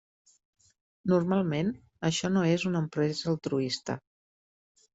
Normalment, 1.13 1.69
això 2.11 2.33
no 2.37 2.47
és 2.55 2.67
una 2.73 2.83
empresa 2.87 3.31
altruista. 3.35 4.01